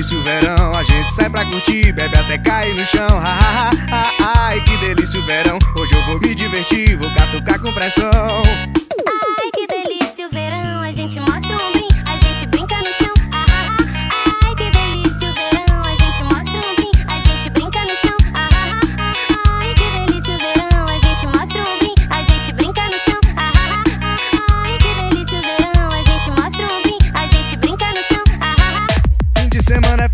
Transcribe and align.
delícia 0.00 0.18
o 0.18 0.22
verão. 0.22 0.74
A 0.74 0.82
gente 0.82 1.12
sai 1.12 1.28
pra 1.28 1.44
curtir, 1.44 1.92
bebe 1.92 2.16
até 2.16 2.38
cair 2.38 2.74
no 2.74 2.84
chão. 2.86 3.06
Ha, 3.06 3.38
ha, 3.38 3.70
ha, 3.70 4.00
ha, 4.18 4.46
ai, 4.46 4.60
que 4.62 4.76
delícia 4.78 5.20
o 5.20 5.26
verão. 5.26 5.58
Hoje 5.76 5.94
eu 5.94 6.02
vou 6.04 6.18
me 6.18 6.34
divertir, 6.34 6.96
vou 6.96 7.10
catucar 7.14 7.60
com 7.60 7.72
pressão. 7.72 8.10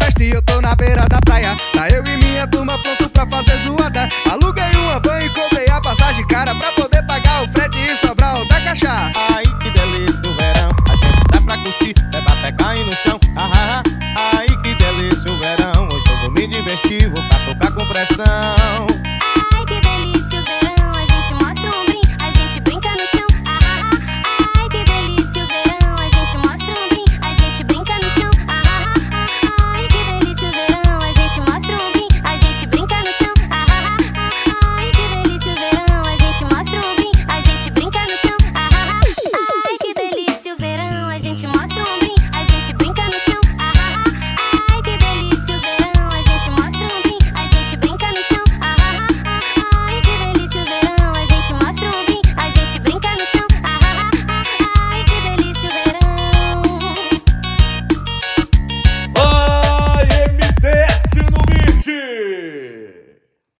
festa 0.06 0.24
e 0.24 0.30
eu 0.30 0.42
tô 0.42 0.60
na 0.60 0.74
beira 0.74 1.06
da 1.08 1.18
praia. 1.20 1.56
Tá 1.72 1.88
eu 1.88 2.04
e 2.06 2.16
minha 2.16 2.46
turma 2.46 2.80
pronto 2.80 3.08
pra 3.10 3.26
fazer 3.26 3.58
zoada. 3.58 4.08
Aluguei 4.30 4.70
uma 4.76 5.00
van 5.00 5.20
e 5.20 5.30
comprei 5.30 5.68
a 5.68 5.80
passagem 5.80 6.26
cara 6.28 6.54
pra 6.54 6.70